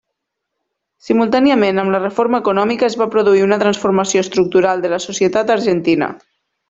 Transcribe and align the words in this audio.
Simultàniament 1.07 1.81
amb 1.81 1.93
la 1.95 1.99
reforma 2.05 2.39
econòmica 2.43 2.87
es 2.87 2.95
va 3.01 3.09
produir 3.17 3.45
una 3.49 3.59
transformació 3.65 4.25
estructural 4.27 4.83
de 4.87 4.93
la 4.95 5.01
societat 5.05 5.53
argentina. 5.59 6.11